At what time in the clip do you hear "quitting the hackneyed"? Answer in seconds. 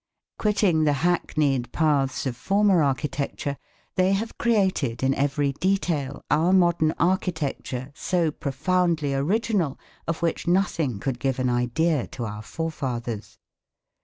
0.39-1.71